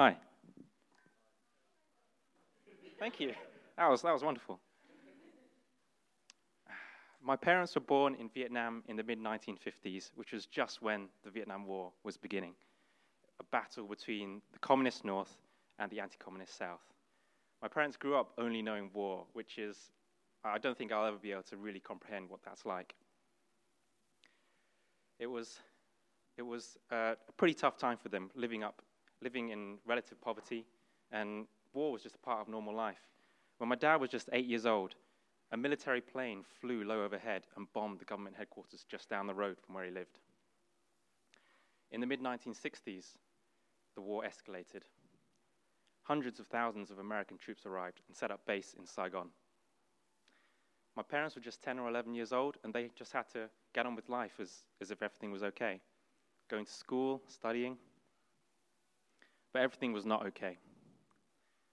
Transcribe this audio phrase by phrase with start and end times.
[0.00, 0.16] Hi.
[2.98, 3.34] Thank you.
[3.76, 4.58] That was, that was wonderful.
[7.22, 11.30] My parents were born in Vietnam in the mid 1950s, which was just when the
[11.30, 12.54] Vietnam War was beginning
[13.40, 15.36] a battle between the communist North
[15.78, 16.80] and the anti communist South.
[17.60, 19.90] My parents grew up only knowing war, which is,
[20.42, 22.94] I don't think I'll ever be able to really comprehend what that's like.
[25.18, 25.58] It was,
[26.38, 28.80] it was uh, a pretty tough time for them, living, up,
[29.22, 30.66] living in relative poverty,
[31.12, 33.08] and war was just a part of normal life.
[33.58, 34.94] When my dad was just eight years old,
[35.52, 39.56] a military plane flew low overhead and bombed the government headquarters just down the road
[39.64, 40.18] from where he lived.
[41.90, 43.16] In the mid 1960s,
[43.96, 44.82] the war escalated.
[46.04, 49.28] Hundreds of thousands of American troops arrived and set up base in Saigon.
[50.96, 53.86] My parents were just 10 or 11 years old, and they just had to get
[53.86, 55.80] on with life as, as if everything was okay.
[56.48, 57.76] Going to school, studying.
[59.52, 60.58] But everything was not okay.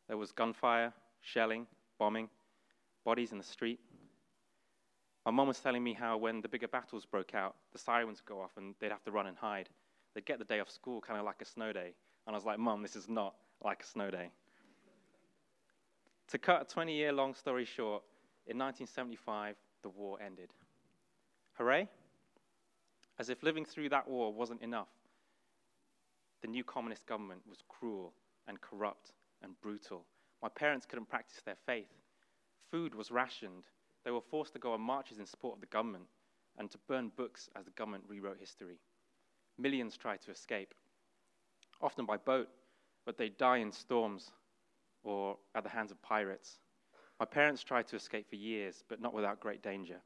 [0.07, 1.67] There was gunfire, shelling,
[1.99, 2.29] bombing,
[3.03, 3.79] bodies in the street.
[5.25, 8.33] My mom was telling me how when the bigger battles broke out, the sirens would
[8.33, 9.69] go off and they'd have to run and hide.
[10.15, 11.93] They'd get the day off school kind of like a snow day.
[12.25, 14.29] And I was like, Mom, this is not like a snow day.
[16.29, 18.03] To cut a 20 year long story short,
[18.47, 20.49] in 1975, the war ended.
[21.57, 21.89] Hooray!
[23.19, 24.89] As if living through that war wasn't enough,
[26.41, 28.13] the new communist government was cruel
[28.47, 30.05] and corrupt and brutal.
[30.41, 31.91] My parents couldn't practice their faith.
[32.71, 33.63] Food was rationed.
[34.03, 36.05] They were forced to go on marches in support of the government
[36.57, 38.79] and to burn books as the government rewrote history.
[39.57, 40.73] Millions tried to escape,
[41.81, 42.49] often by boat,
[43.05, 44.31] but they die in storms
[45.03, 46.59] or at the hands of pirates.
[47.19, 49.97] My parents tried to escape for years, but not without great danger.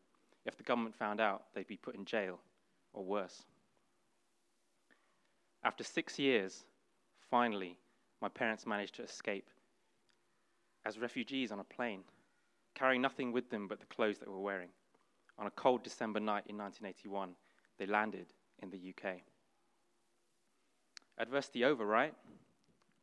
[0.46, 2.40] If the government found out, they'd be put in jail
[2.94, 3.44] or worse.
[5.64, 6.64] After six years,
[7.30, 7.78] finally,
[8.22, 9.50] my parents managed to escape
[10.86, 12.04] as refugees on a plane,
[12.74, 14.70] carrying nothing with them but the clothes they were wearing.
[15.38, 17.36] On a cold December night in 1981,
[17.78, 18.28] they landed
[18.60, 19.22] in the UK.
[21.18, 22.14] Adversity over, right?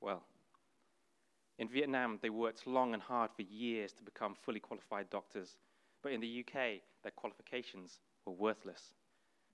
[0.00, 0.24] Well,
[1.58, 5.56] in Vietnam, they worked long and hard for years to become fully qualified doctors,
[6.02, 8.92] but in the UK, their qualifications were worthless.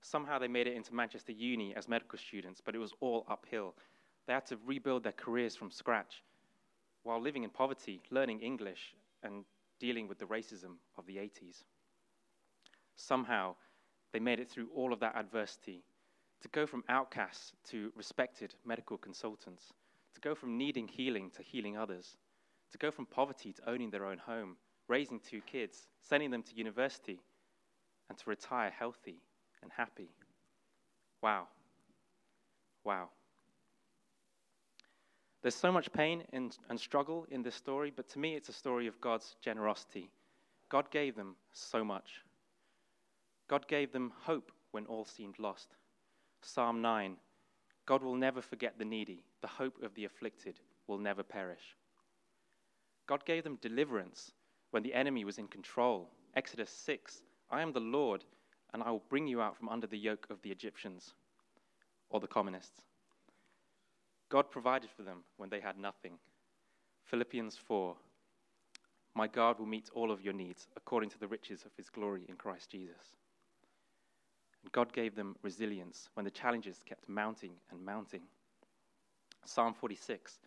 [0.05, 3.75] Somehow they made it into Manchester Uni as medical students, but it was all uphill.
[4.27, 6.23] They had to rebuild their careers from scratch
[7.05, 9.47] while living in poverty, learning English, and
[9.81, 11.65] dealing with the racism of the 80s.
[12.97, 13.55] Somehow,
[14.13, 15.83] they made it through all of that adversity
[16.43, 19.73] to go from outcasts to respected medical consultants,
[20.15, 22.19] to go from needing healing to healing others,
[22.73, 26.55] to go from poverty to owning their own home, raising two kids, sending them to
[26.55, 27.23] university,
[28.11, 29.23] and to retire healthy
[29.65, 30.11] and happy.
[31.23, 31.49] Wow.
[32.85, 33.09] Wow.
[35.43, 38.53] There's so much pain and, and struggle in this story, but to me, it's a
[38.53, 40.11] story of God's generosity.
[40.69, 42.23] God gave them so much.
[43.49, 45.75] God gave them hope when all seemed lost.
[46.43, 47.17] Psalm 9
[47.87, 51.77] God will never forget the needy, the hope of the afflicted will never perish.
[53.07, 54.33] God gave them deliverance
[54.71, 56.09] when the enemy was in control.
[56.35, 58.25] Exodus 6 I am the Lord,
[58.75, 61.15] and I will bring you out from under the yoke of the Egyptians
[62.11, 62.83] or the communists.
[64.29, 66.19] God provided for them when they had nothing.
[67.05, 67.95] Philippians 4
[69.15, 72.23] My God will meet all of your needs according to the riches of his glory
[72.29, 73.17] in Christ Jesus.
[74.65, 78.23] And God gave them resilience when the challenges kept mounting and mounting.
[79.45, 80.41] Psalm 46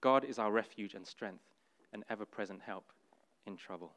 [0.00, 1.44] God is our refuge and strength,
[1.92, 2.86] an ever present help
[3.46, 3.92] in trouble.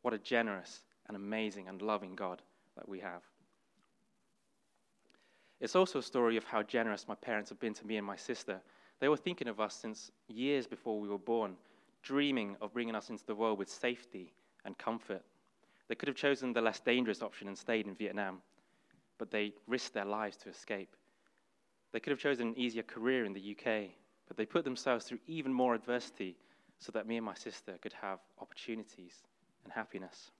[0.00, 2.40] What a generous and amazing and loving God
[2.80, 3.22] that we have.
[5.60, 8.16] It's also a story of how generous my parents have been to me and my
[8.16, 8.60] sister.
[8.98, 11.56] They were thinking of us since years before we were born,
[12.02, 14.32] dreaming of bringing us into the world with safety
[14.64, 15.22] and comfort.
[15.86, 18.42] They could have chosen the less dangerous option and stayed in Vietnam
[19.20, 20.96] but they risked their lives to escape.
[21.92, 23.90] They could have chosen an easier career in the UK,
[24.26, 26.38] but they put themselves through even more adversity
[26.78, 29.22] so that me and my sister could have opportunities
[29.62, 30.30] and happiness.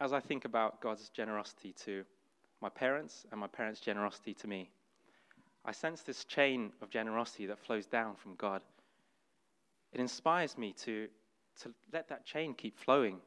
[0.00, 2.04] As I think about God's generosity to
[2.62, 4.70] my parents and my parents' generosity to me,
[5.64, 8.62] I sense this chain of generosity that flows down from God.
[9.92, 11.08] It inspires me to,
[11.60, 13.18] to let that chain keep flowing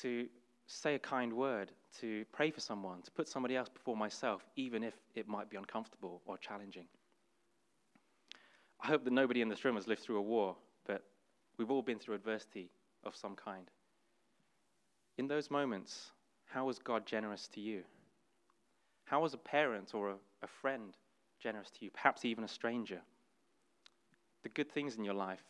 [0.00, 0.26] to
[0.66, 4.82] say a kind word, to pray for someone, to put somebody else before myself, even
[4.82, 6.86] if it might be uncomfortable or challenging.
[8.82, 10.56] I hope that nobody in this room has lived through a war,
[10.86, 11.02] but
[11.56, 12.70] we've all been through adversity
[13.04, 13.70] of some kind.
[15.18, 16.10] In those moments,
[16.46, 17.82] how was God generous to you?
[19.04, 20.94] How was a parent or a, a friend
[21.40, 21.90] generous to you?
[21.90, 23.00] Perhaps even a stranger.
[24.42, 25.42] The good things in your life,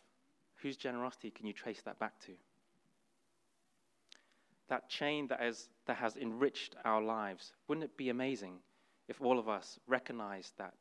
[0.61, 2.31] whose generosity can you trace that back to?
[4.69, 8.59] That chain that, is, that has enriched our lives, wouldn't it be amazing
[9.07, 10.73] if all of us recognized that,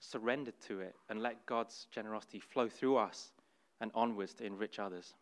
[0.00, 3.32] surrendered to it, and let God's generosity flow through us
[3.80, 5.14] and onwards to enrich others?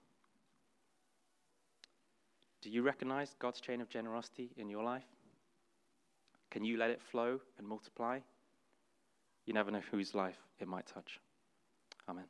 [2.63, 5.05] Do you recognize God's chain of generosity in your life?
[6.51, 8.19] Can you let it flow and multiply?
[9.47, 11.19] You never know whose life it might touch.
[12.09, 12.25] Amen.